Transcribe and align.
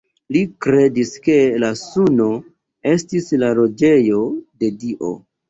Li 0.35 0.39
kredis 0.65 1.11
ke 1.27 1.35
la 1.63 1.69
suno 1.81 2.31
estis 2.95 3.29
la 3.45 3.53
loĝejo 3.61 4.25
de 4.65 4.73
Dio. 4.83 5.15